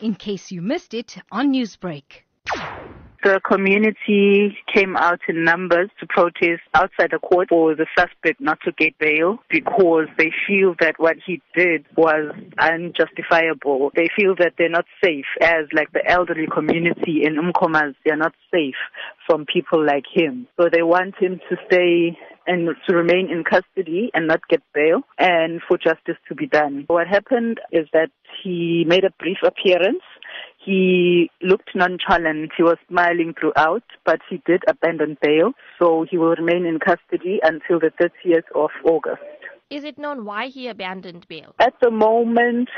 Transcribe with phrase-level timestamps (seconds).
[0.00, 2.22] in case you missed it on Newsbreak.
[3.24, 8.58] The community came out in numbers to protest outside the court for the suspect not
[8.66, 13.92] to get bail because they feel that what he did was unjustifiable.
[13.96, 18.34] They feel that they're not safe as like the elderly community in Umkomaas, they're not
[18.52, 18.76] safe
[19.26, 20.46] from people like him.
[20.60, 25.00] So they want him to stay and to remain in custody and not get bail
[25.18, 26.84] and for justice to be done.
[26.86, 28.10] What happened is that
[28.42, 30.02] he made a brief appearance
[30.64, 32.52] he looked nonchalant.
[32.56, 37.38] He was smiling throughout, but he did abandon bail, so he will remain in custody
[37.42, 39.22] until the 30th of August.
[39.70, 41.54] Is it known why he abandoned bail?
[41.58, 42.70] At the moment,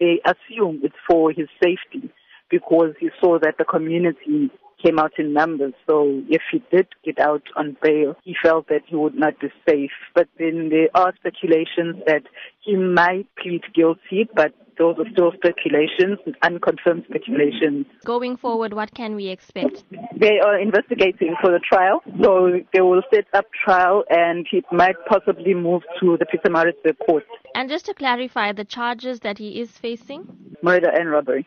[0.00, 2.10] they assume it's for his safety
[2.50, 4.50] because he saw that the community
[4.84, 5.72] came out in numbers.
[5.88, 9.48] So if he did get out on bail, he felt that he would not be
[9.68, 9.90] safe.
[10.14, 12.22] But then there are speculations that
[12.60, 17.86] he might plead guilty, but those are still speculations, unconfirmed speculations.
[18.04, 19.84] Going forward, what can we expect?
[20.16, 24.96] They are investigating for the trial, so they will set up trial and he might
[25.08, 27.24] possibly move to the Pietermaritzburg court.
[27.54, 30.56] And just to clarify, the charges that he is facing?
[30.62, 31.46] Murder and robbery.